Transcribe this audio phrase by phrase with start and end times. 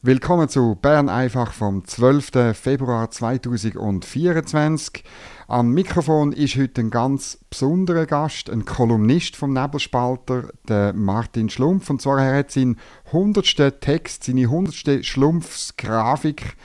[0.00, 2.56] Willkommen zu Bern einfach vom 12.
[2.56, 5.02] Februar 2024.
[5.48, 11.90] Am Mikrofon ist heute ein ganz besonderer Gast, ein Kolumnist vom Nebelspalter, der Martin Schlumpf.
[11.90, 13.80] Und zwar er hat seinen 100.
[13.80, 15.04] Text, seine 100.
[15.04, 16.56] Schlumpfsgrafik,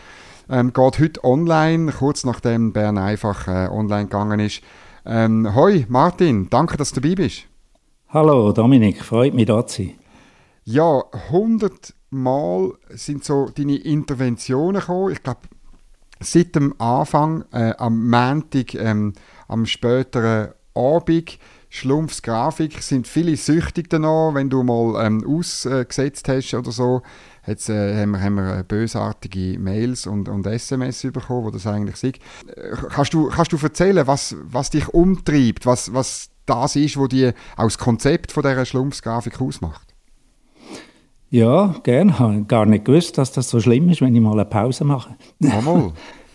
[0.47, 4.61] ähm, geht heute online, kurz nachdem Bern einfach äh, online gegangen ist.
[5.07, 7.47] Ähm, hoi Martin, danke, dass du dabei bist.
[8.09, 9.95] Hallo Dominik, freut mich da zu sein.
[10.65, 15.11] Ja, 100 Mal sind so deine Interventionen gekommen.
[15.11, 15.41] Ich glaube,
[16.19, 19.13] seit dem Anfang, äh, am Montag, ähm,
[19.47, 21.37] am späteren Abend,
[21.69, 27.01] Schlumpfs Grafik, sind viele süchtig danach, wenn du mal ähm, ausgesetzt hast oder so.
[27.47, 31.95] Jetzt äh, haben, wir, haben wir bösartige Mails und, und SMS bekommen, wo das eigentlich
[31.95, 32.03] ist.
[32.55, 37.09] Äh, kannst, du, kannst du erzählen, was, was dich umtreibt, was, was das ist, was
[37.09, 39.92] dir aus Konzept von dieser Schlumpfsgrafik ausmacht?
[41.33, 42.09] Ja, gern.
[42.09, 44.83] Ich habe gar nicht gewusst, dass das so schlimm ist, wenn ich mal eine Pause
[44.83, 45.15] mache.
[45.39, 45.91] Mal.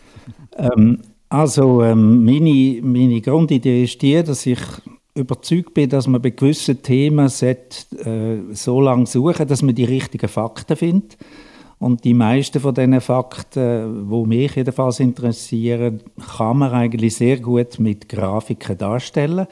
[0.57, 4.59] ähm, also, ähm, meine, meine Grundidee ist die, dass ich
[5.15, 7.87] überzeugt bin, dass man bei gewissen Themen sollte,
[8.51, 11.17] äh, so lange suchen dass man die richtigen Fakten findet.
[11.79, 16.01] Und die meisten von diesen Fakten, die mich jedenfalls interessieren,
[16.37, 19.47] kann man eigentlich sehr gut mit Grafiken darstellen.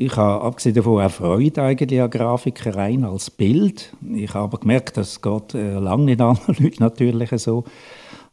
[0.00, 3.92] Ich habe abgesehen davon auch Freude eigentlich an Grafiken rein als Bild.
[4.14, 7.64] Ich habe aber gemerkt, das geht äh, lange nicht anderen Leuten natürlich so.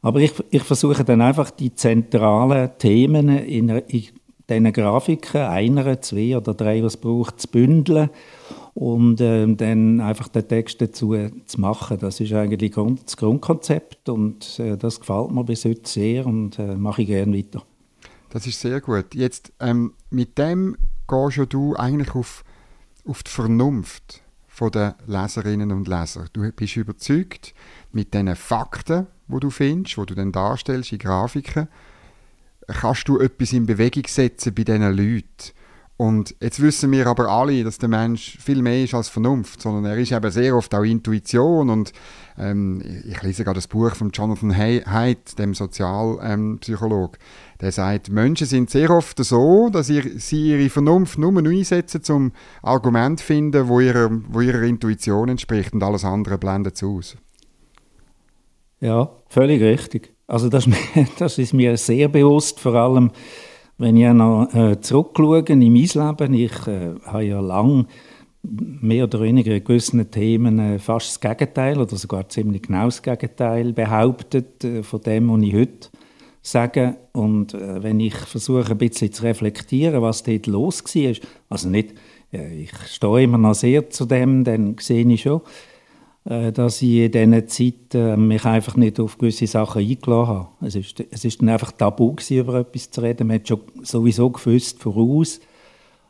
[0.03, 4.03] Aber ich, ich versuche dann einfach die zentralen Themen in, in
[4.47, 8.11] diesen Grafiken, einer, zwei oder drei, was es braucht, zu bündeln
[8.75, 11.15] und äh, dann einfach den Text dazu
[11.47, 11.97] zu machen.
[11.99, 16.75] Das ist eigentlich das Grundkonzept und äh, das gefällt mir bis heute sehr und äh,
[16.75, 17.63] mache ich gerne weiter.
[18.29, 19.15] Das ist sehr gut.
[19.15, 20.77] Jetzt ähm, mit dem
[21.07, 22.43] gehst ja du eigentlich auf,
[23.05, 24.21] auf die Vernunft
[24.73, 26.25] der Leserinnen und Leser.
[26.31, 27.53] Du bist überzeugt,
[27.91, 31.67] mit diesen Fakten, wo du findest, wo du dann darstellst in Grafiken,
[32.67, 35.54] kannst du etwas in Bewegung setzen bei diesen Leuten.
[35.97, 39.85] Und jetzt wissen wir aber alle, dass der Mensch viel mehr ist als Vernunft, sondern
[39.85, 41.93] er ist eben sehr oft auch Intuition und
[42.37, 47.17] ähm, ich lese gerade das Buch von Jonathan Haidt, dem Sozialpsychologe.
[47.17, 47.25] Ähm,
[47.61, 52.31] der sagt, Menschen sind sehr oft so, dass ihr, sie ihre Vernunft nur einsetzen, um
[52.61, 57.15] Argument zu finden, wo ihrer, wo ihrer Intuition entspricht und alles andere blendet aus.
[58.81, 60.13] Ja, völlig richtig.
[60.27, 60.67] Also das,
[61.19, 63.11] das ist mir sehr bewusst, vor allem
[63.77, 66.33] wenn ich noch äh, zurückschaue in mein Leben.
[66.33, 67.85] Ich äh, habe ja lange
[68.43, 73.01] mehr oder weniger in gewissen Themen äh, fast das Gegenteil oder sogar ziemlich genau das
[73.01, 75.89] Gegenteil behauptet äh, von dem, was ich heute
[76.41, 76.97] sage.
[77.11, 81.13] Und äh, wenn ich versuche, ein bisschen zu reflektieren, was dort los war,
[81.49, 81.95] also nicht,
[82.31, 85.41] äh, ich stehe immer noch sehr zu dem, dann sehe ich schon,
[86.25, 90.47] dass ich in dieser Zeit äh, mich einfach nicht auf gewisse Sachen eingeladen habe.
[90.61, 93.27] Es ist, es ist dann einfach tabu gewesen, über etwas zu reden.
[93.27, 95.39] Man hat schon sowieso gewusst voraus,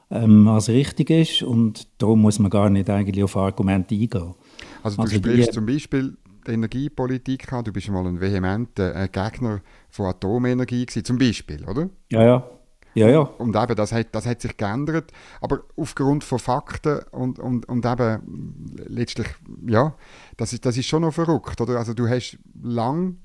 [0.09, 4.35] ähm, was richtig ist und darum muss man gar nicht eigentlich auf Argumente eingehen.
[4.83, 6.17] Also du also sprichst die, zum Beispiel
[6.47, 7.65] die Energiepolitik an.
[7.65, 11.89] Du bist mal ein vehementer äh, Gegner von Atomenergie gewesen, zum Beispiel, oder?
[12.09, 12.49] Ja, ja.
[12.95, 13.19] Ja, ja.
[13.19, 15.11] Und eben, das hat, das hat sich geändert,
[15.41, 19.27] aber aufgrund von Fakten und, und, und eben letztlich,
[19.67, 19.93] ja,
[20.37, 21.77] das ist, das ist schon noch verrückt, oder?
[21.77, 23.17] Also du hast lang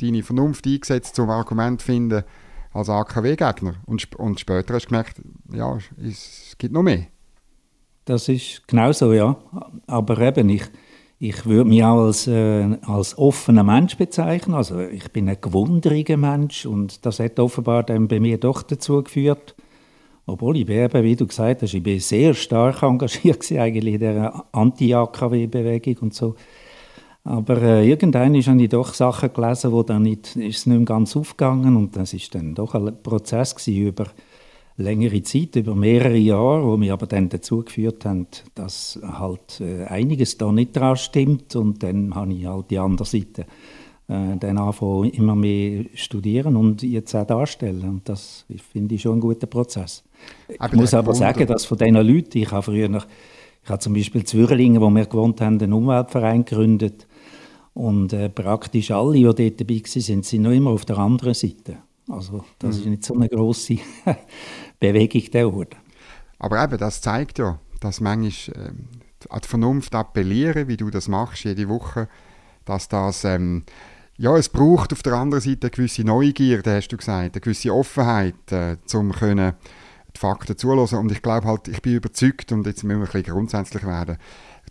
[0.00, 2.24] deine Vernunft eingesetzt, zum Argument zu finden
[2.72, 7.06] als AKW-Gegner und, und später hast du gemerkt, ja, es gibt noch mehr.
[8.04, 9.36] Das ist genau so, ja.
[9.86, 10.62] Aber eben, ich,
[11.18, 14.54] ich würde mich auch als, äh, als offener Mensch bezeichnen.
[14.54, 19.02] Also ich bin ein gewunderiger Mensch und das hat offenbar dann bei mir doch dazu
[19.02, 19.54] geführt,
[20.26, 24.44] obwohl ich eben, wie du gesagt hast, ich bin sehr stark engagiert eigentlich in der
[24.52, 26.34] Anti-AKW-Bewegung und so.
[27.24, 30.84] Aber äh, irgendwann habe ich doch Sachen gelesen, wo dann nicht, ist es nicht mehr
[30.84, 34.04] ganz aufgegangen und das ist dann doch ein Prozess über
[34.78, 39.84] längere Zeit, über mehrere Jahre, wo mir aber dann dazu geführt haben, dass halt äh,
[39.84, 43.42] einiges da nicht dran stimmt und dann habe ich halt die andere Seite
[44.08, 49.18] äh, dann angefangen, immer mehr studieren und jetzt auch darstellen und das finde ich schon
[49.18, 50.04] ein guter Prozess.
[50.58, 53.06] Aber ich muss aber sagen, dass von diesen Leuten, ich habe früher noch,
[53.64, 57.06] ich habe zum Beispiel Zwürlingen, wo wir gewohnt haben, einen Umweltverein gegründet
[57.72, 61.78] und äh, praktisch alle, die dort dabei waren, sind noch immer auf der anderen Seite.
[62.08, 62.80] Also das mhm.
[62.80, 63.78] ist nicht so eine grosse
[64.80, 65.76] Bewegung der wurde.
[66.38, 68.88] Aber eben, das zeigt ja, dass manchmal ähm,
[69.30, 72.08] an die Vernunft appellieren, wie du das machst jede Woche,
[72.64, 73.64] dass das ähm,
[74.18, 77.74] ja, es braucht auf der anderen Seite eine gewisse Neugierde, hast du gesagt, eine gewisse
[77.74, 79.54] Offenheit, äh, um können
[80.14, 80.98] die Fakten zulassen.
[80.98, 84.16] Und ich glaube halt, ich bin überzeugt, und jetzt müssen wir ein bisschen grundsätzlich werden,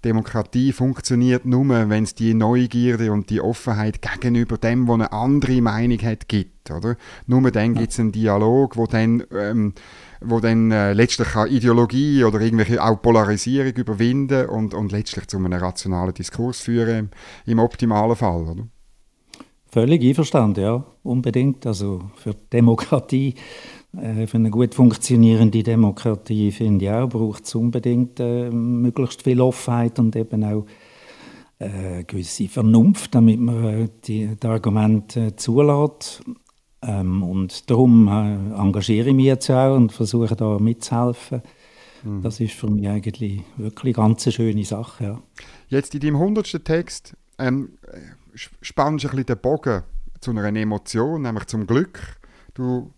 [0.05, 5.61] Demokratie funktioniert nur, wenn es die Neugierde und die Offenheit gegenüber dem, der eine andere
[5.61, 6.69] Meinung hat, gibt.
[6.71, 6.95] Oder?
[7.25, 7.81] Nur dann ja.
[7.81, 9.73] gibt es einen Dialog, wo dann, ähm,
[10.21, 15.53] wo dann äh, letztlich Ideologie oder irgendwelche auch Polarisierung überwinden und, und letztlich zu einem
[15.53, 17.09] rationalen Diskurs führen,
[17.45, 18.43] im, im optimalen Fall.
[18.43, 18.67] Oder?
[19.67, 21.65] Völlig einverstanden, ja, unbedingt.
[21.65, 23.35] Also für Demokratie
[24.27, 29.99] für eine gut funktionierende Demokratie, finde ich auch, braucht es unbedingt äh, möglichst viel Offenheit
[29.99, 30.65] und eben auch
[31.59, 36.23] äh, gewisse Vernunft, damit man äh, die, die Argumente zulässt.
[36.81, 41.41] Ähm, und darum äh, engagiere ich mich jetzt auch und versuche da mitzuhelfen.
[42.03, 42.21] Mhm.
[42.21, 45.03] Das ist für mich eigentlich wirklich eine ganz schöne Sache.
[45.03, 45.21] Ja.
[45.69, 47.77] Jetzt in deinem hundertsten Text ähm,
[48.61, 49.83] spannst du ein bisschen den Bogen
[50.19, 52.17] zu einer Emotion, nämlich zum Glück.
[52.53, 52.91] Du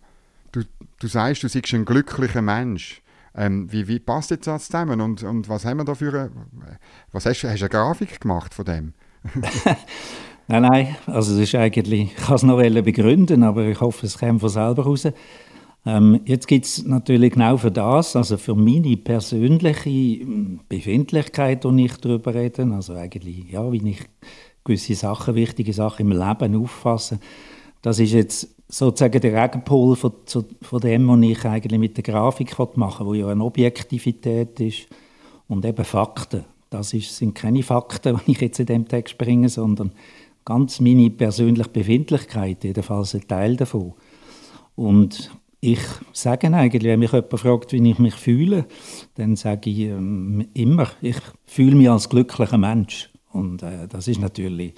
[0.98, 3.02] du, sagst, du seist ein glücklicher Mensch.
[3.34, 6.30] Ähm, wie, wie passt jetzt das zusammen und, und was haben wir da für eine,
[7.12, 8.94] was hast, hast du eine Grafik gemacht von dem?
[10.48, 14.18] nein, nein, also es ist eigentlich, ich kann es noch begründen, aber ich hoffe, es
[14.18, 15.06] kommt von selber raus.
[15.86, 21.84] Ähm, jetzt gibt es natürlich genau für das, also für meine persönliche hm, Befindlichkeit, die
[21.84, 24.04] ich darüber rede, also eigentlich, ja, wie ich
[24.64, 27.20] gewisse Sachen, wichtige Sachen im Leben auffasse,
[27.82, 30.12] das ist jetzt sozusagen der Gegenpol von,
[30.60, 34.88] von dem, was ich eigentlich mit der Grafik machen will, wo ja eine Objektivität ist
[35.48, 36.44] und eben Fakten.
[36.70, 39.92] Das ist, sind keine Fakten, die ich jetzt in dem Text bringe, sondern
[40.44, 43.94] ganz meine persönliche Befindlichkeit, jedenfalls ein Teil davon.
[44.76, 45.30] Und
[45.60, 45.80] ich
[46.12, 48.66] sage eigentlich, wenn mich jemand fragt, wie ich mich fühle,
[49.16, 51.16] dann sage ich ähm, immer, ich
[51.46, 53.10] fühle mich als glücklicher Mensch.
[53.32, 54.74] Und äh, das ist natürlich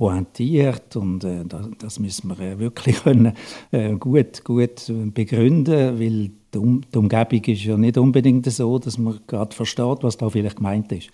[0.00, 1.44] pointiert und äh,
[1.78, 3.34] das, müssen wir äh, wirklich können,
[3.70, 9.20] äh, gut, gut begründen, weil die, um Umgebung ist ja nicht unbedingt so, dass man
[9.26, 11.10] gerade versteht, was da vielleicht gemeint ist.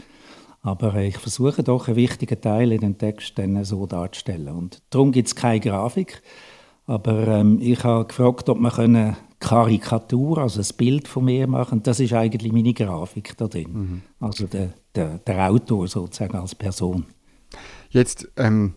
[0.63, 4.55] Aber äh, ich versuche doch einen wichtigen Teil in den Text dann so darzustellen.
[4.55, 6.23] Und darum gibt es keine Grafik.
[6.87, 11.83] Aber ähm, ich habe gefragt, ob man eine Karikatur, also ein Bild von mir machen
[11.83, 13.73] Das ist eigentlich meine Grafik da drin.
[13.73, 14.03] Mhm.
[14.21, 17.07] Also der, der, der Autor sozusagen als Person.
[17.91, 18.75] Jetzt, ähm,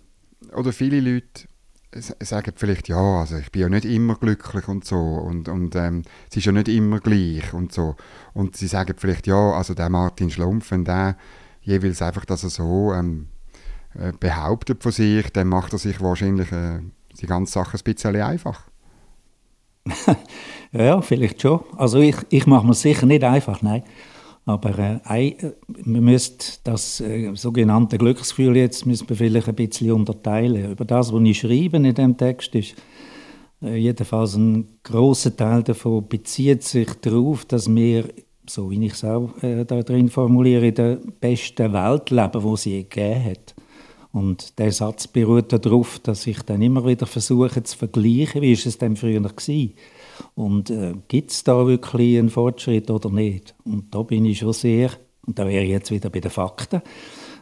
[0.53, 1.47] oder viele Leute
[1.91, 6.03] sagen vielleicht, ja, also ich bin ja nicht immer glücklich und so und, und ähm,
[6.29, 7.95] es ist ja nicht immer gleich und so.
[8.33, 11.17] Und sie sagen vielleicht, ja, also der Martin Schlumpf, wenn der
[11.61, 13.27] jeweils einfach, dass er so ähm,
[13.95, 16.79] äh, behauptet von sich, dann macht er sich wahrscheinlich äh,
[17.19, 18.69] die ganze Sache ein bisschen einfach.
[20.71, 21.61] ja, vielleicht schon.
[21.75, 23.83] Also ich, ich mache mir sicher nicht einfach, nein.
[24.49, 25.35] Aber äh,
[25.85, 30.71] man müsste das äh, sogenannte Glücksgefühl jetzt müssen wir vielleicht ein bisschen unterteilen.
[30.71, 32.73] Über das, was ich schreibe in dem Text, ist
[33.61, 38.05] äh, jedenfalls ein großer Teil davon bezieht sich darauf, dass wir,
[38.47, 42.87] so wie ich es auch äh, da formuliere, in der besten Welt leben, wo sie
[42.89, 43.53] gegeben hat.
[44.11, 48.65] Und der Satz beruht darauf, dass ich dann immer wieder versuche zu vergleichen, wie ist
[48.65, 49.35] es denn früher war
[50.35, 53.55] und äh, gibt es da wirklich einen Fortschritt oder nicht?
[53.63, 54.91] Und da bin ich schon sehr,
[55.25, 56.81] und da wäre ich jetzt wieder bei den Fakten,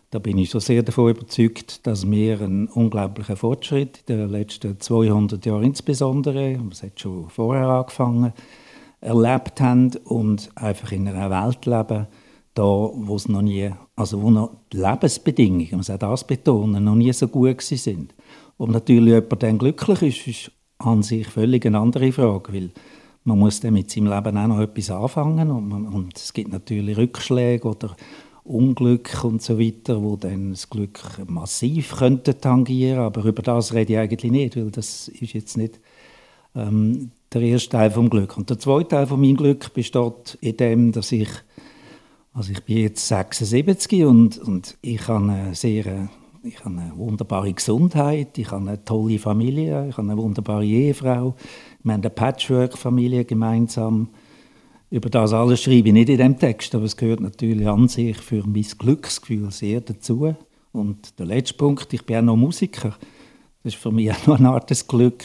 [0.10, 4.80] da bin ich schon sehr davon überzeugt, dass wir einen unglaublichen Fortschritt in den letzten
[4.80, 8.32] 200 Jahren insbesondere, es hat schon vorher angefangen,
[9.02, 12.08] erlebt haben und einfach in einer Welt leben,
[12.54, 16.96] da, wo es noch nie, also wo noch die Lebensbedingungen, man auch das betonen, noch
[16.96, 18.16] nie so gut sind.
[18.58, 22.72] Ob natürlich jemand dann glücklich ist, ist an sich völlig eine andere Frage, weil
[23.24, 26.52] man muss dann mit seinem Leben auch noch etwas anfangen und, man, und es gibt
[26.52, 27.96] natürlich Rückschläge oder
[28.44, 33.94] Unglück und so weiter, wo dann das Glück massiv könnte tangieren, aber über das rede
[33.94, 35.80] ich eigentlich nicht, weil das ist jetzt nicht
[36.56, 38.38] ähm, der erste Teil vom Glück.
[38.38, 41.30] Und der zweite Teil von meinem Glück besteht in dem, dass ich
[42.38, 46.08] also ich bin jetzt 76 und, und ich habe eine sehr
[46.48, 51.36] ich habe eine wunderbare Gesundheit, ich habe eine tolle Familie, ich habe eine wunderbare Ehefrau,
[51.84, 54.10] wir haben eine Patchwork-Familie gemeinsam.
[54.90, 58.18] Über das alles schreibe ich nicht in dem Text, aber es gehört natürlich an sich
[58.18, 60.34] für mein Glücksgefühl sehr dazu.
[60.72, 62.96] Und der letzte Punkt, ich bin auch noch Musiker.
[63.64, 65.24] Das ist für mich auch noch eine Art Glück.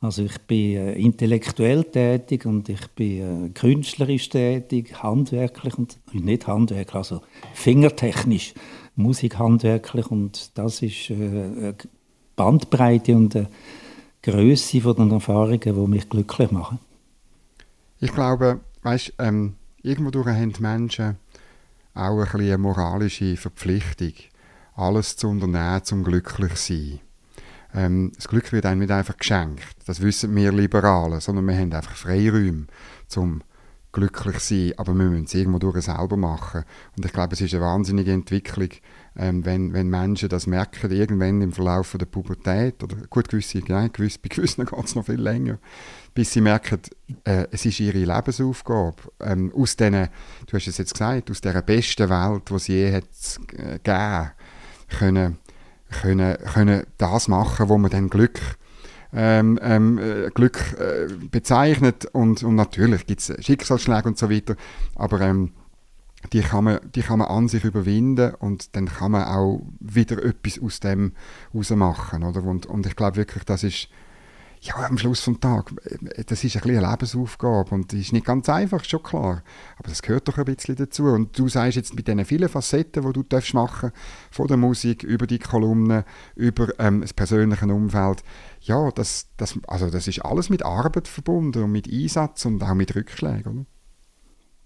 [0.00, 6.46] Also ich bin äh, intellektuell tätig und ich bin äh, künstlerisch tätig, handwerklich und nicht
[6.46, 7.22] handwerklich, also
[7.54, 8.52] fingertechnisch
[8.96, 11.74] musikhandwerklich und das ist äh, eine
[12.36, 13.48] Bandbreite und eine
[14.22, 16.78] Größe von den Erfahrungen, die mich glücklich machen.
[18.00, 21.16] Ich glaube, weißt, ähm, irgendwo haben die Menschen
[21.94, 24.12] auch ein eine moralische Verpflichtung,
[24.74, 27.00] alles zu unternehmen, zum glücklich zu sein.
[27.74, 29.76] ähm, das Glück wird einem nicht einfach geschenkt.
[29.86, 32.66] Das wissen wir Liberalen, sondern wir haben einfach Freiräume
[33.08, 33.42] zum
[33.94, 36.64] glücklich sein, aber wir müssen es irgendwo durch selber machen.
[36.96, 38.68] Und ich glaube, es ist eine wahnsinnige Entwicklung,
[39.16, 43.90] ähm, wenn, wenn Menschen das merken, irgendwann im Verlauf der Pubertät, oder gut, gewisse, nein,
[43.92, 45.58] gewiss, bei gewissen geht es noch viel länger,
[46.12, 46.80] bis sie merken,
[47.22, 50.08] äh, es ist ihre Lebensaufgabe, ähm, aus diesen,
[50.46, 53.04] du hast es jetzt gesagt, aus dieser besten Welt, die sie je hat
[53.52, 54.30] äh, gegeben,
[54.88, 55.38] können,
[56.02, 58.40] können, können das machen, wo man dann Glück
[59.14, 64.56] ähm, ähm, äh, Glück äh, bezeichnet und, und natürlich gibt es Schicksalsschläge und so weiter,
[64.96, 65.52] aber ähm,
[66.32, 70.22] die, kann man, die kann man an sich überwinden und dann kann man auch wieder
[70.24, 71.12] etwas aus dem
[71.52, 72.42] machen, oder?
[72.42, 73.88] Und, und ich glaube wirklich, das ist
[74.64, 78.24] ja, am Schluss des Tages, äh, das ist ein eine Lebensaufgabe und die ist nicht
[78.24, 79.42] ganz einfach, schon klar.
[79.76, 81.04] Aber das gehört doch ein bisschen dazu.
[81.04, 83.92] Und du sagst jetzt mit diesen vielen Facetten, die du darfst machen
[84.30, 86.04] von der Musik, über die Kolumnen,
[86.34, 88.22] über ähm, das persönliche Umfeld,
[88.66, 92.74] ja, das, das, also das ist alles mit Arbeit verbunden und mit Einsatz und auch
[92.74, 93.66] mit Rückschlägen?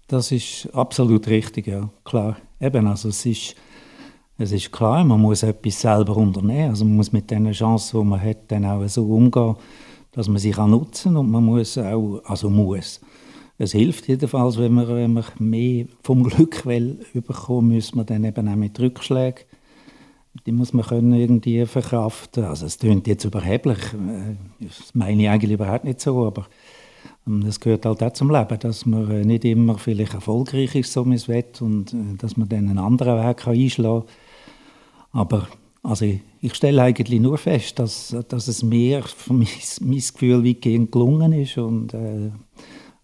[0.07, 2.37] Das ist absolut richtig, ja, klar.
[2.59, 3.55] Eben, also es ist
[4.41, 6.69] es ist klar, man muss etwas selber unternehmen.
[6.69, 9.55] Also man muss mit den Chancen, die man hat, dann auch so umgehen,
[10.13, 13.01] dass man sie kann nutzen und man muss auch, also muss.
[13.57, 18.23] Es hilft jedenfalls, wenn man, wenn man mehr vom Glück will überkommen, muss man dann
[18.23, 19.43] eben auch mit Rückschlägen,
[20.45, 22.45] die muss man können irgendwie verkraften.
[22.45, 26.47] Also es klingt jetzt überheblich, äh, das meine ich eigentlich überhaupt nicht so, aber
[27.27, 30.93] ähm, das gehört halt auch zum Leben, dass man äh, nicht immer vielleicht erfolgreich ist,
[30.93, 34.15] so wie es will, und äh, dass man dann einen anderen Weg einschlagen kann
[35.11, 35.47] aber
[35.81, 39.47] also ich, stelle eigentlich nur fest, dass, dass es mir für mein,
[39.81, 41.57] mein Gefühl weitgehend gelungen ist.
[41.57, 42.31] Und, äh,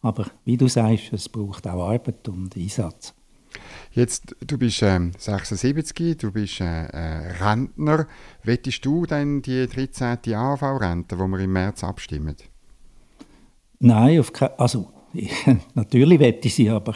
[0.02, 3.14] aber wie du sagst, es braucht auch Arbeit und Einsatz.
[3.92, 8.08] Jetzt, du bist äh, 76, du bist äh, äh, Rentner.
[8.44, 10.34] Wettest du denn die 13.
[10.34, 12.36] AV-Rente, wo wir im März abstimmen?
[13.80, 14.90] Nein, auf also
[15.76, 16.96] natürlich wette ich sie, aber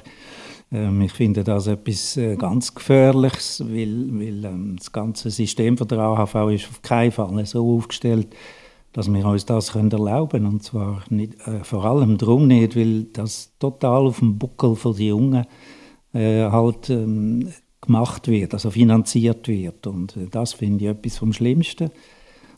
[0.72, 5.88] ähm, ich finde das etwas äh, ganz Gefährliches, weil, weil ähm, das ganze System von
[5.88, 8.36] der AHV ist auf keinen Fall so aufgestellt,
[8.94, 10.46] dass wir uns das können erlauben können.
[10.54, 14.96] Und zwar nicht, äh, vor allem darum nicht, weil das total auf dem Buckel von
[14.96, 15.46] den Jungen
[16.14, 19.88] äh, halt ähm, gemacht wird, also finanziert wird.
[19.88, 21.92] Und äh, das finde ich etwas vom Schlimmsten.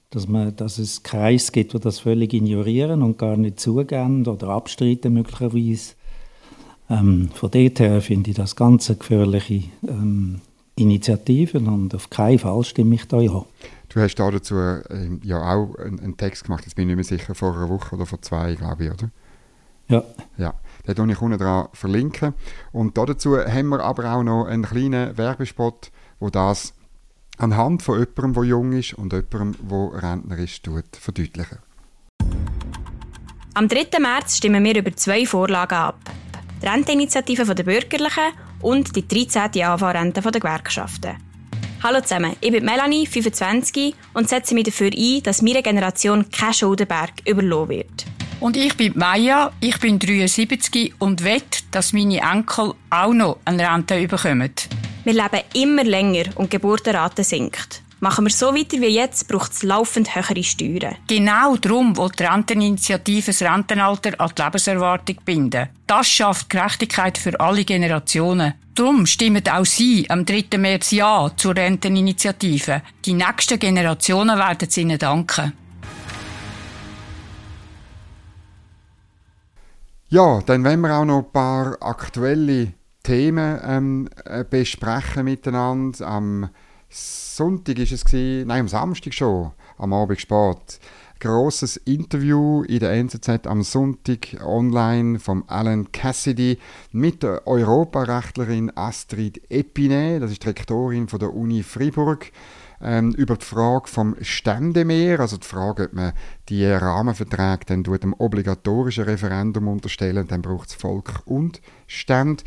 [0.10, 4.50] Dass, man, dass es Kreis gibt, die das völlig ignorieren und gar nicht zugeben oder
[4.50, 5.94] abstreiten möglicherweise.
[6.90, 10.42] Ähm, von dort her finde ich das ganz eine gefährliche ähm,
[10.76, 13.46] Initiative und auf keinen Fall stimme ich da ja.
[13.88, 14.82] Du hast da dazu äh,
[15.24, 17.96] ja auch einen, einen, Text gemacht, jetzt bin ich nicht mehr sicher, vor einer Woche
[17.96, 19.10] oder vor zwei, glaube ich, oder?
[19.88, 20.04] Ja.
[20.38, 20.54] Ja,
[20.88, 22.34] den verlinke ich unten dran verlinken.
[22.72, 26.74] Und dazu haben wir aber auch noch einen kleinen Werbespot, wo das
[27.38, 31.60] anhand von jemandem, der jung ist und jemandem, der Rentner ist, verdeutlichen.
[33.54, 34.00] Am 3.
[34.00, 36.00] März stimmen wir über zwei Vorlagen ab
[36.62, 39.64] die Renteninitiative der Bürgerlichen und die 13.
[39.64, 41.18] AV-Rente der Gewerkschaften.
[41.84, 46.54] Hallo zusammen, ich bin Melanie, 25 und setze mich dafür ein, dass meine Generation kein
[46.54, 48.06] Schuldenberg überlassen wird.
[48.42, 53.72] Und ich bin Maya, ich bin 73 und wette, dass meine Enkel auch noch eine
[53.72, 54.52] Rente bekommen.
[55.04, 57.84] Wir leben immer länger und die Geburtenrate sinkt.
[58.00, 60.96] Machen wir so weiter wie jetzt, braucht es laufend höhere Steuern.
[61.06, 65.70] Genau darum will die Renteninitiative das Rentenalter an die Lebenserwartung binden.
[65.86, 68.56] Das schafft Gerechtigkeit für alle Generationen.
[68.74, 70.58] Darum stimmen auch Sie am 3.
[70.58, 72.82] März Ja zur Renteninitiative.
[73.06, 75.54] Die nächsten Generationen werden es Ihnen danken.
[80.14, 86.06] Ja, dann wollen wir auch noch ein paar aktuelle Themen ähm, äh, besprechen miteinander.
[86.06, 86.50] Am
[86.90, 90.82] Sonntag ist es gewesen, nein, am Samstag schon, am Abend spät.
[91.22, 96.60] Grosses Interview in der NZZ am Sonntag online von Alan Cassidy
[96.92, 102.30] mit der Europarechtlerin Astrid Epine, das ist Rektorin von der Uni Fribourg,
[102.84, 106.14] ähm, über die Frage vom Ständemeer, also die Frage, ob man
[106.50, 112.44] die Rahmenverträge dann dem obligatorischen Referendum unterstellen, dann braucht es Volk und Stand.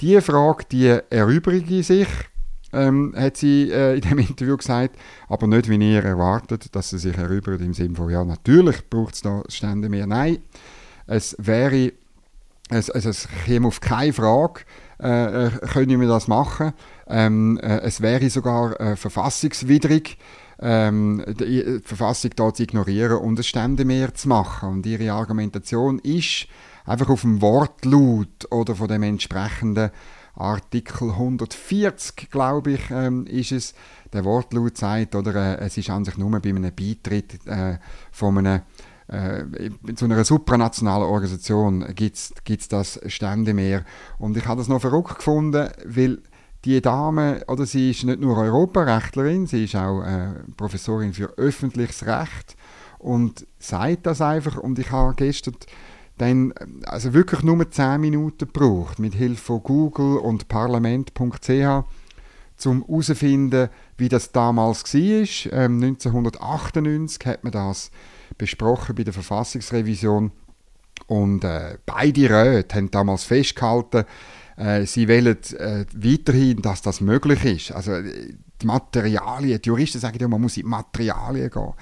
[0.00, 2.08] Die Frage, die erübrige sich
[2.72, 4.96] ähm, hat sie äh, in dem Interview gesagt,
[5.28, 9.14] aber nicht wie ihr erwartet, dass sie sich erübrigt im Sinne von, ja, natürlich braucht
[9.14, 10.06] es da Stände mehr.
[10.06, 10.38] Nein,
[11.06, 11.92] es wäre,
[12.68, 14.62] es, es, es käme auf keine Frage,
[15.02, 16.72] äh, äh können wir das machen.
[17.08, 20.18] Ähm, äh, es wäre sogar äh, verfassungswidrig,
[20.60, 24.68] ähm, die Verfassung da zu ignorieren und ein Ständemeer zu machen.
[24.68, 26.46] Und ihre Argumentation ist
[26.84, 29.90] einfach auf dem Wortlaut oder von dem entsprechenden
[30.34, 33.74] Artikel 140, glaube ich, ähm, ist es,
[34.12, 37.78] der Wortlaut sagt, oder äh, es ist an sich nur bei einem Beitritt äh,
[38.10, 38.62] von einem
[39.10, 43.84] äh, zu einer supranationalen Organisation gibt es das Ständemeer.
[44.18, 46.18] Und ich habe das noch verrückt gefunden, weil
[46.64, 52.06] die Dame, oder sie ist nicht nur Europarechtlerin, sie ist auch äh, Professorin für öffentliches
[52.06, 52.56] Recht
[52.98, 54.58] und sagt das einfach.
[54.58, 55.56] Und ich habe gestern
[56.18, 56.52] dann
[56.84, 61.50] also wirklich nur 10 Minuten gebraucht, mit Hilfe von Google und parlament.ch,
[62.66, 65.52] um herauszufinden, wie das damals war.
[65.52, 67.90] Ähm, 1998 hat man das
[68.38, 70.32] besprochen bei der Verfassungsrevision
[71.06, 74.04] und äh, beide Räte haben damals festgehalten,
[74.56, 77.72] äh, sie wollen äh, weiterhin, dass das möglich ist.
[77.72, 81.72] Also die Materialien, die Juristen sagen ja, man muss in die Materialien gehen.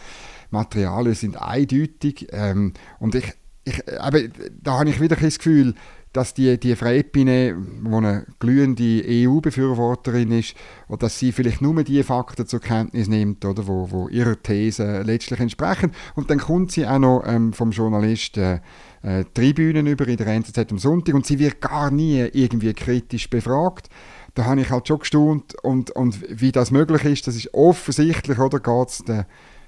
[0.51, 3.33] Materialien sind eindeutig ähm, und ich,
[3.65, 4.21] ich, aber
[4.63, 5.75] da habe ich wieder das Gefühl,
[6.13, 10.55] dass die, die Epine, die eine glühende EU-Befürworterin ist,
[10.89, 15.03] oder dass sie vielleicht nur die Fakten zur Kenntnis nimmt, oder, wo, wo ihrer These
[15.03, 15.93] letztlich entsprechen.
[16.15, 18.61] Und dann kommt sie auch noch ähm, vom Journalisten äh,
[19.03, 23.31] äh, Tribünen über in der NZZ am Sonntag und sie wird gar nie irgendwie kritisch
[23.31, 23.89] befragt.
[24.35, 28.39] Da habe ich halt schon gestaunt und, und wie das möglich ist, das ist offensichtlich,
[28.39, 29.25] oder geht es den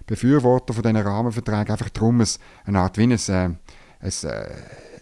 [0.06, 2.22] Befürworter von diesen Rahmenverträgen einfach darum,
[2.64, 3.58] eine Art wie ein, äh, ein,
[4.00, 4.46] äh,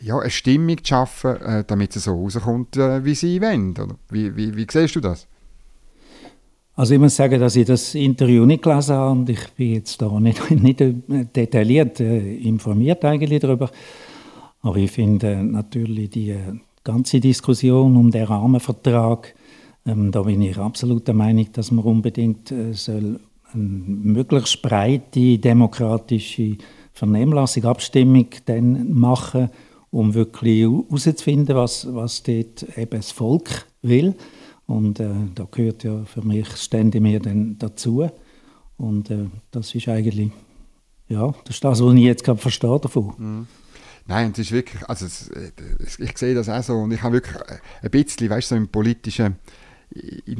[0.00, 3.72] ja, eine Stimmung zu schaffen, äh, damit es so rauskommt, äh, wie sie wollen.
[3.72, 3.96] Oder?
[4.10, 5.26] Wie, wie, wie siehst du das?
[6.74, 10.00] Also ich muss sagen, dass ich das Interview nicht gelesen habe und ich bin jetzt
[10.00, 10.80] da nicht, nicht
[11.34, 13.70] detailliert äh, informiert eigentlich darüber.
[14.62, 16.38] Aber ich finde natürlich die äh,
[16.84, 19.34] ganze Diskussion um den Rahmenvertrag,
[19.86, 23.18] ähm, da bin ich absolut der Meinung, dass man unbedingt äh, soll
[23.52, 26.58] eine möglichst breite demokratische
[26.92, 29.50] Vernehmlassung, Abstimmung dann machen,
[29.90, 34.14] um wirklich herauszufinden, was, was dort eben das Volk will.
[34.66, 38.08] Und äh, da gehört ja für mich stände mir dann dazu.
[38.76, 40.30] Und äh, das ist eigentlich,
[41.08, 43.14] ja, das ist das, was ich jetzt gerade verstehe davon.
[43.16, 43.46] Mhm.
[44.06, 45.30] Nein, es ist wirklich, also es,
[45.98, 47.36] ich sehe das auch so und ich habe wirklich
[47.82, 49.36] ein bisschen, weißt du, so im politischen,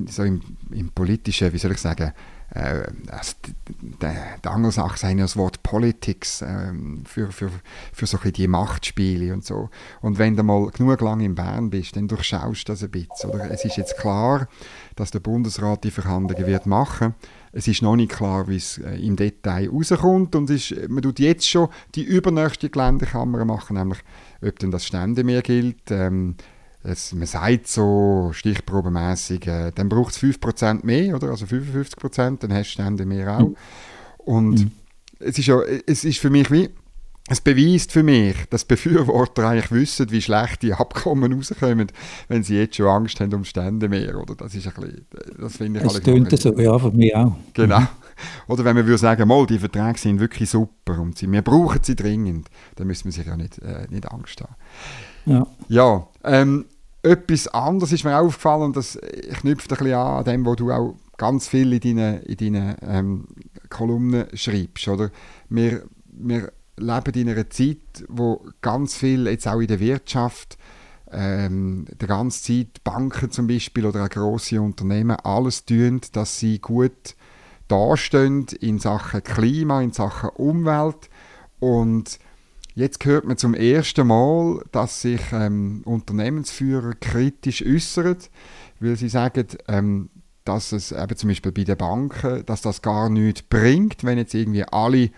[0.08, 2.12] so im, im politischen, wie soll ich sagen, äh,
[2.50, 3.34] also
[4.00, 6.72] der, der Angelsachsen haben ja das Wort Politics äh,
[7.04, 7.50] für, für,
[7.92, 9.68] für so die Machtspiele und so.
[10.00, 13.30] Und wenn du mal genug lang in Bern bist, dann durchschaust du das ein bisschen.
[13.30, 13.50] Oder?
[13.50, 14.48] Es ist jetzt klar,
[14.96, 17.14] dass der Bundesrat die Verhandlungen wird machen
[17.52, 21.18] es ist noch nicht klar, wie es äh, im Detail rauskommt und ist, man tut
[21.18, 23.98] jetzt schon die übernächste Geländekammer machen, nämlich
[24.42, 25.90] ob denn das Ständemeer gilt.
[25.90, 26.36] Ähm,
[26.82, 31.28] es, man sagt so stichprobenmässig, äh, dann braucht es 5% mehr, oder?
[31.30, 33.48] also 55%, dann hast du Ständemeer auch.
[33.48, 33.56] Mhm.
[34.18, 34.70] Und mhm.
[35.18, 36.70] es, ist ja, es ist für mich wie
[37.30, 41.88] es beweist für mich, dass Befürworter eigentlich wissen, wie schlecht die Abkommen rauskommen,
[42.28, 44.18] wenn sie jetzt schon Angst haben um Stände mehr.
[44.18, 44.34] Oder?
[44.34, 45.06] Das ist ein bisschen,
[45.38, 47.36] das finde ich Es tönt so, ja, für mich auch.
[47.52, 47.82] Genau.
[48.48, 51.80] Oder wenn man würde sagen, mal, die Verträge sind wirklich super und sie, wir brauchen
[51.82, 54.54] sie dringend, dann müssen wir sich ja nicht, äh, nicht Angst haben.
[55.28, 55.46] Ja.
[55.68, 56.64] Ja, ähm,
[57.02, 60.72] etwas anderes ist mir aufgefallen, dass ich knüpfe ein bisschen an, an dem, wo du
[60.72, 63.28] auch ganz viel in deinen, in deinen ähm,
[63.68, 64.88] Kolumnen schreibst.
[64.88, 65.10] Oder?
[65.48, 70.56] Wir, wir leben in einer Zeit, wo ganz viel, jetzt auch in der Wirtschaft,
[71.10, 76.58] ähm, die ganze Zeit Banken zum Beispiel oder auch grosse Unternehmen alles tun, dass sie
[76.58, 77.16] gut
[77.66, 81.10] dastehen in Sachen Klima, in Sachen Umwelt
[81.60, 82.18] und
[82.78, 88.18] Jetzt hört man zum ersten Mal, dass sich ähm, Unternehmensführer kritisch äußern,
[88.78, 90.10] weil sie sagen, ähm,
[90.44, 94.32] dass es eben zum Beispiel bei den Banken, dass das gar nichts bringt, wenn jetzt
[94.32, 95.10] irgendwie alle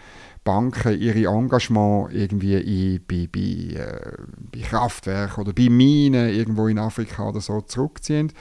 [0.42, 2.54] Banken ihre Engagement irgendwie
[2.94, 4.16] in, bei, bei, äh,
[4.50, 8.32] bei Kraftwerken oder bei Minen irgendwo in Afrika oder so zurückziehen.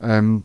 [0.00, 0.44] Ähm,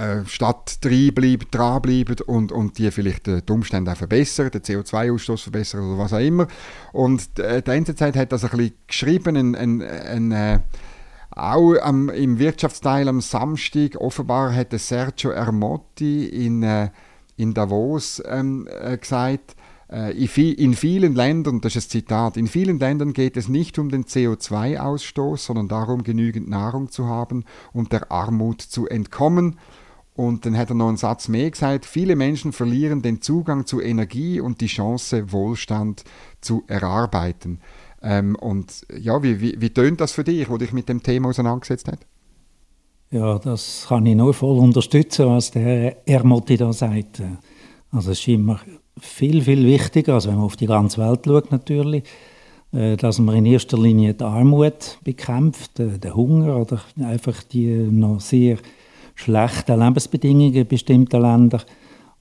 [0.00, 5.98] äh, statt dranbleiben und, und die vielleicht die Umstände auch verbessern, den CO2-Ausstoß verbessern oder
[5.98, 6.46] was auch immer.
[6.92, 10.60] Und äh, die NZZ hat das ein bisschen geschrieben, ein, ein, ein äh,
[11.30, 16.90] auch am, im Wirtschaftsteil am Samstag, offenbar hat Sergio Ermotti in, äh,
[17.36, 19.54] in Davos ähm, äh, gesagt,
[19.90, 23.90] äh, in vielen Ländern, das ist ein Zitat, in vielen Ländern geht es nicht um
[23.90, 29.58] den CO2-Ausstoß, sondern darum, genügend Nahrung zu haben und der Armut zu entkommen.
[30.20, 33.80] Und dann hat er noch einen Satz mehr gesagt, viele Menschen verlieren den Zugang zu
[33.80, 36.04] Energie und die Chance, Wohlstand
[36.42, 37.60] zu erarbeiten.
[38.02, 41.30] Ähm, und ja, wie, wie, wie tönt das für dich, wo dich mit dem Thema
[41.30, 42.00] auseinandergesetzt hat?
[43.10, 47.22] Ja, das kann ich nur voll unterstützen, was der Ermotti da sagt.
[47.90, 48.60] Also es scheint mir
[48.98, 52.04] viel, viel wichtiger, also wenn man auf die ganze Welt schaut natürlich,
[52.72, 57.68] äh, dass man in erster Linie die Armut bekämpft, äh, den Hunger oder einfach die
[57.68, 58.58] noch sehr
[59.20, 61.62] schlechten Lebensbedingungen bestimmter Länder.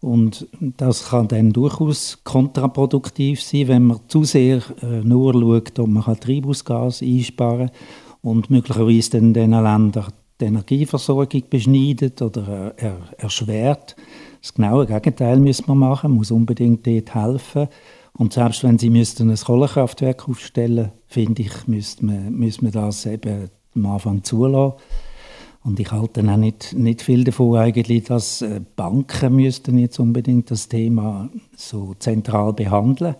[0.01, 5.87] Und das kann dann durchaus kontraproduktiv sein, wenn man zu sehr äh, nur schaut, ob
[5.87, 7.75] man Treibhausgas einsparen kann
[8.21, 10.07] und möglicherweise dann diesen Ländern
[10.39, 13.97] die Energieversorgung beschneidet oder er, erschwert.
[14.41, 17.67] Das genaue Gegenteil müssen wir machen, muss unbedingt dort helfen.
[18.17, 23.05] Und selbst wenn sie müssten ein Kohlekraftwerk aufstellen finde ich, müsste man, müsste man das
[23.05, 24.75] eben am Anfang zulassen.
[25.63, 30.49] Und ich halte auch nicht, nicht viel davon eigentlich, dass äh, Banken müssten jetzt unbedingt
[30.51, 33.15] das Thema so zentral behandeln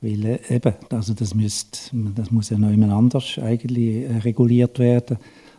[0.00, 4.78] weil äh, eben, also das, müsst, das muss ja noch jemand anders eigentlich äh, reguliert
[4.78, 5.18] werden.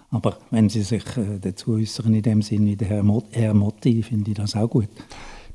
[0.09, 1.05] Aber wenn Sie sich
[1.41, 4.89] dazu äußern, in dem Sinne, der Herr, Mot Herr Motti, finde ich das auch gut.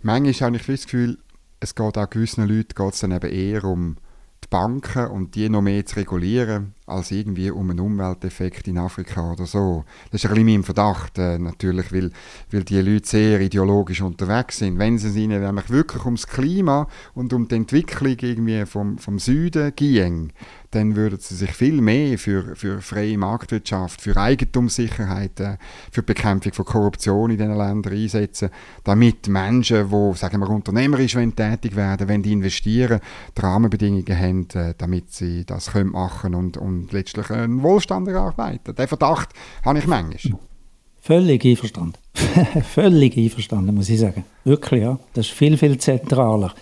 [0.01, 1.19] Manchmal habe ich das Gefühl,
[1.61, 3.97] es geht auch gewissen Leuten geht's dann eben eher um
[4.47, 9.33] die Banken und die noch mehr zu regulieren, als irgendwie um einen Umwelteffekt in Afrika
[9.33, 9.85] oder so.
[10.13, 12.13] Das ist ein bisschen mein Verdacht, äh, natürlich, weil,
[12.51, 14.79] weil die Leute sehr ideologisch unterwegs sind.
[14.79, 19.73] Wenn es ihnen nämlich wirklich ums Klima und um die Entwicklung irgendwie vom, vom Süden
[19.75, 20.33] ging,
[20.77, 25.57] dann würden sie sich viel mehr für, für freie Marktwirtschaft, für Eigentumssicherheit, äh,
[25.91, 28.51] für die Bekämpfung von Korruption in diesen Ländern einsetzen,
[28.85, 33.01] damit Menschen, die sagen wir, unternehmerisch tätig werden wenn die investieren,
[33.37, 38.75] die Rahmenbedingungen haben, äh, damit sie das können machen und, und letztlich einen Wohlstand erarbeiten.
[38.75, 39.31] Den Verdacht
[39.65, 40.39] habe ich manchmal.
[41.01, 41.95] Völlig einverstanden.
[42.75, 44.25] Völlig einverstanden, muss ich sagen.
[44.45, 44.99] Wirklich, ja.
[45.15, 46.53] Das ist viel, viel zentraler.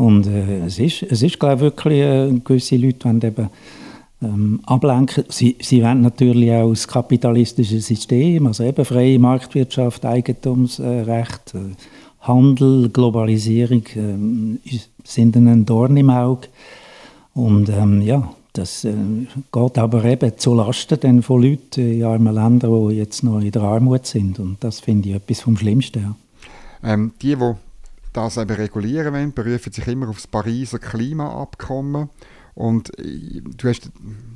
[0.00, 3.50] Und äh, es ist, es ist glaube ich, wirklich, äh, gewisse Leute wollen eben
[4.22, 5.24] ähm, ablenken.
[5.28, 11.74] Sie, sie wollen natürlich auch das kapitalistische System, also eben freie Marktwirtschaft, Eigentumsrecht, äh,
[12.20, 16.48] Handel, Globalisierung äh, sind ein Dorn im Auge.
[17.34, 18.94] Und ähm, ja, das äh,
[19.52, 23.62] geht aber eben zu Lasten von Leuten in armen Ländern, die jetzt noch in der
[23.62, 24.38] Armut sind.
[24.38, 26.02] Und das finde ich etwas vom Schlimmsten.
[26.02, 26.94] Ja.
[26.94, 27.54] Ähm, die, die
[28.12, 32.10] das eben regulieren wollen, berufen sich immer auf das Pariser Klimaabkommen.
[32.54, 33.90] Und äh, du, hast,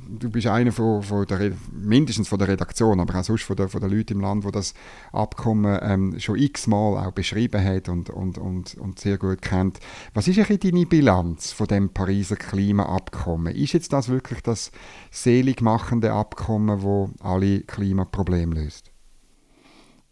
[0.09, 3.69] du bist einer von, von der, mindestens von der Redaktion, aber auch sonst von den
[3.69, 4.73] von der Leuten im Land, wo das
[5.11, 9.79] Abkommen ähm, schon x-mal auch beschrieben hat und, und, und, und sehr gut kennt.
[10.13, 13.53] Was ist eigentlich deine Bilanz von dem Pariser Klimaabkommen?
[13.53, 14.71] Ist jetzt das wirklich das
[15.11, 18.91] seligmachende Abkommen, wo alle Klimaprobleme löst?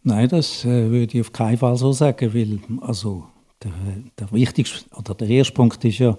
[0.02, 3.24] Nein, das äh, würde ich auf keinen Fall so sagen, weil also
[3.64, 3.72] der,
[4.18, 6.16] der wichtigste oder der erste Punkt ist ja,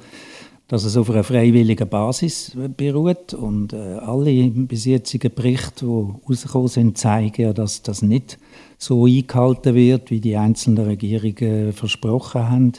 [0.67, 6.67] dass es auf einer freiwilligen Basis beruht und äh, alle bis jetzigen Berichte, die rausgekommen
[6.67, 8.39] sind, zeigen ja, dass das nicht
[8.77, 12.73] so eingehalten wird, wie die einzelnen Regierungen versprochen haben.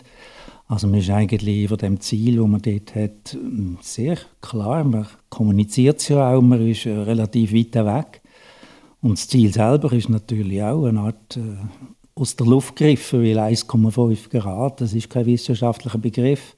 [0.69, 3.39] Also man ist eigentlich von dem Ziel, das man dort hat,
[3.83, 4.83] sehr klar.
[4.83, 8.21] Man kommuniziert es ja auch, man ist äh, relativ weit weg.
[9.01, 11.41] Und das Ziel selber ist natürlich auch eine Art äh,
[12.19, 16.57] aus der Luft gegriffen, weil 1,5 Grad, das ist kein wissenschaftlicher Begriff.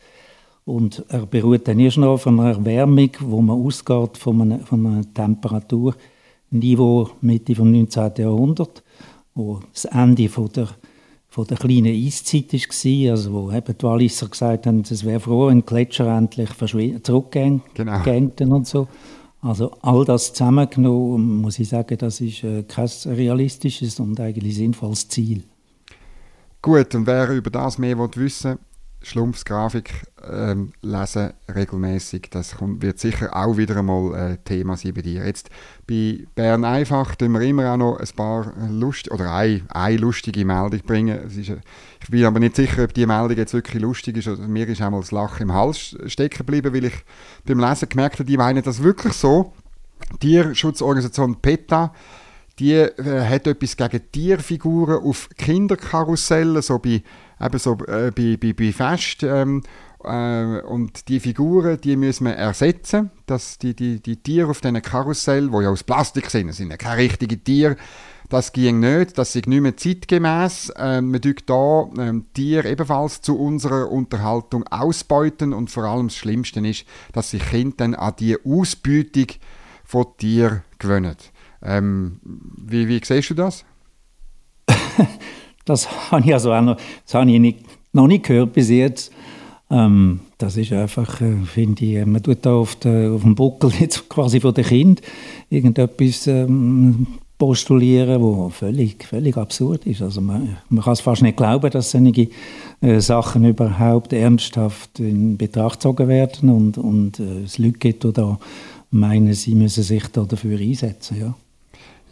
[0.65, 4.87] Und er beruht dann erst noch von einer Erwärmung, wo man ausgeht von einer, von
[4.87, 8.13] einer Temperaturniveau Mitte des 19.
[8.19, 8.83] Jahrhunderts,
[9.35, 10.69] wo das Ende von der,
[11.29, 15.49] von der kleinen Eiszeit war, also wo eben die Walliser gesagt haben, es wäre froh,
[15.49, 16.51] wenn die Gletscher endlich
[17.03, 18.55] zurückgehen genau.
[18.55, 18.87] und so.
[19.41, 25.09] Also all das zusammengenommen, muss ich sagen, das ist äh, kein realistisches und eigentlich sinnvolles
[25.09, 25.45] Ziel.
[26.61, 28.59] Gut, und wer über das mehr wissen will,
[29.01, 32.29] Schlumpfsgrafik ähm, lesen regelmäßig.
[32.31, 35.25] Das kommt, wird sicher auch wieder einmal äh, Thema sein bei dir.
[35.25, 35.51] Jetzt
[35.87, 40.45] bei Bern einfach tun wir immer auch noch ein paar lust oder eine, eine lustige
[40.45, 41.19] Meldung bringen.
[41.29, 44.29] Ist, ich bin aber nicht sicher, ob die Meldung jetzt wirklich lustig ist.
[44.29, 47.05] Also, mir ist einmal das Lachen im Hals stecken geblieben, weil ich
[47.47, 49.53] beim Lesen gemerkt habe, die meinen das wirklich so.
[50.21, 51.93] Tierschutzorganisation PETA
[52.59, 57.03] die äh, hat etwas gegen Tierfiguren auf Kinderkarussellen, so bei,
[57.41, 59.23] eben so, äh, bei, bei, bei Fest.
[59.23, 59.63] Ähm,
[60.05, 63.11] äh, und die Figuren, die müssen wir ersetzen.
[63.27, 66.77] Dass die, die, die Tiere auf diesen Karussell, die ja aus Plastik sind, sind ja
[66.77, 67.77] keine richtigen Tiere,
[68.29, 70.73] das ging nicht, das ist nicht mehr zeitgemäß.
[70.77, 76.17] Ähm, wir dürfen da ähm, Tiere ebenfalls zu unserer Unterhaltung ausbeuten und vor allem das
[76.17, 79.29] Schlimmste ist, dass sich Kinder dann an die Ausbeutung
[79.83, 81.17] von Tieren gewöhnen.
[81.63, 83.65] Ähm, wie, wie siehst du das?
[85.65, 87.59] das habe ich also noch, das habe ich nicht,
[87.93, 89.13] noch nicht gehört bis jetzt.
[89.71, 93.71] Ähm, das ist einfach, äh, finde ich, man tut da auf, der, auf dem Buckel
[93.81, 95.03] jetzt quasi von den Kind
[95.51, 97.07] irgendetwas ähm,
[97.39, 100.03] postulieren, wo völlig, völlig absurd ist.
[100.03, 102.29] Also man, man kann es fast nicht glauben, dass solche
[102.81, 108.13] äh, Sachen überhaupt ernsthaft in Betracht gezogen werden und, und äh, es Leute gibt, die
[108.13, 108.39] da
[108.91, 111.21] meinen, sie müssen sich da dafür einsetzen.
[111.21, 111.35] Ja,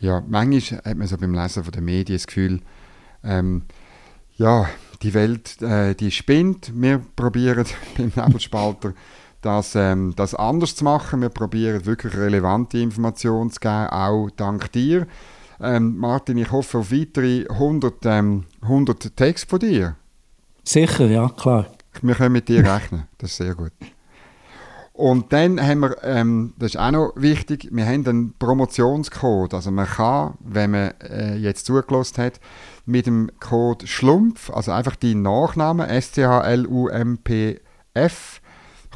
[0.00, 2.60] ja manchmal hat man so beim Lesen von den Medien das Gefühl,
[3.24, 3.62] ähm,
[4.36, 4.68] ja,
[5.02, 6.72] die Welt, äh, die spinnt.
[6.74, 8.94] Wir probieren beim Nebelspalter
[9.42, 11.22] das, ähm, das anders zu machen.
[11.22, 15.06] Wir probieren wirklich relevante Informationen zu geben, auch dank dir.
[15.60, 19.96] Ähm, Martin, ich hoffe auf weitere 100, ähm, 100 Texte von dir.
[20.64, 21.66] Sicher, ja, klar.
[22.02, 23.72] Wir können mit dir rechnen, das ist sehr gut.
[24.96, 29.52] Und dann haben wir, ähm, das ist auch noch wichtig, wir haben einen Promotionscode.
[29.52, 32.40] Also man kann, wenn man äh, jetzt zugelassen hat,
[32.86, 36.40] mit dem Code SCHLUMPF, also einfach die Nachname S-C-H-L-U-M-P-F,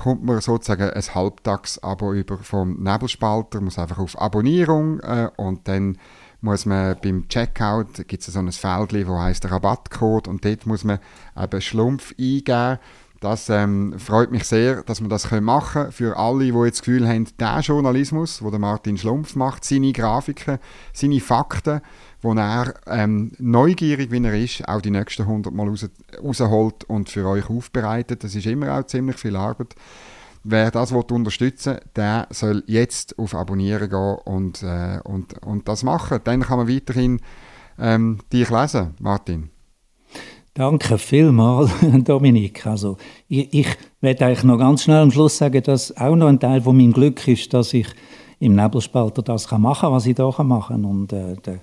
[0.03, 5.99] kommt man sozusagen ein Halbtags-Abo über vom Nebelspalter, muss einfach auf Abonnierung äh, und dann
[6.41, 10.83] muss man beim Checkout, gibt es so ein Feld, wo heißt Rabattcode und dort muss
[10.85, 10.99] man
[11.39, 12.79] eben Schlumpf eingeben
[13.21, 15.93] das ähm, freut mich sehr, dass wir das machen können.
[15.93, 20.59] Für alle, die jetzt das Gefühl haben, der Journalismus, den Martin Schlumpf macht, seine Grafiken,
[20.95, 21.83] seine Fakten,
[22.23, 25.87] wo er ähm, neugierig, wie er ist, auch die nächsten 100 Mal raus,
[26.23, 28.25] rausholt und für euch aufbereitet.
[28.25, 29.75] Das ist immer auch ziemlich viel Arbeit.
[30.43, 35.83] Wer das unterstützen will, der soll jetzt auf Abonnieren gehen und, äh, und, und das
[35.83, 36.21] machen.
[36.25, 37.21] Dann kann man weiterhin
[37.79, 39.51] ähm, dich lesen, Martin.
[40.61, 41.71] Danke vielmals,
[42.05, 42.67] Dominik.
[42.67, 43.67] Also, ich, ich
[44.03, 46.93] werde eigentlich noch ganz schnell am Schluss sagen, dass auch noch ein Teil von meinem
[46.93, 47.87] Glück ist, dass ich
[48.41, 50.85] im Nebelspalter das kann machen was ich machen kann.
[50.85, 51.61] Und, äh, der,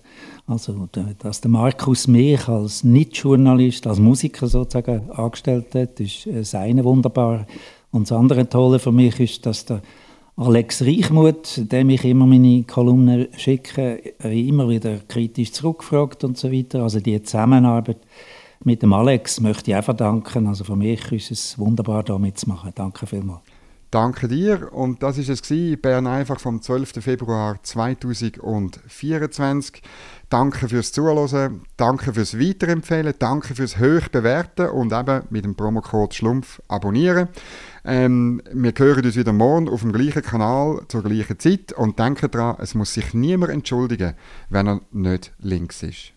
[0.47, 6.39] also, der, dass der Markus mich als Nicht-Journalist, als Musiker sozusagen angestellt hat, ist äh,
[6.39, 7.45] das eine wunderbar.
[7.91, 9.83] Und das andere Tolle für mich ist, dass der
[10.38, 16.51] Alex Reichmuth, dem ich immer meine Kolumnen schicke, äh, immer wieder kritisch zurückfragt und so
[16.51, 16.81] weiter.
[16.81, 17.97] Also die Zusammenarbeit
[18.63, 20.48] mit dem Alex möchte ich auch verdanken.
[20.48, 22.72] Also für mich ist es wunderbar, da mitzumachen.
[22.76, 23.41] Danke vielmals.
[23.89, 24.74] Danke dir.
[24.74, 25.41] Und das ist es
[25.82, 27.02] Bern einfach vom 12.
[27.02, 29.82] Februar 2024.
[30.30, 36.62] Danke fürs Zuhören, danke fürs Weiterempfehlen, danke fürs Hochbewerten und eben mit dem Promocode Schlumpf
[36.67, 37.30] abonnieren.
[37.86, 42.28] Ähm, wir hören uns wieder morgen auf dem gleichen Kanal zur gleichen Zeit und denke
[42.28, 44.15] daran, es muss sich niemand entschuldigen,
[44.50, 46.16] wenn er nicht links ist.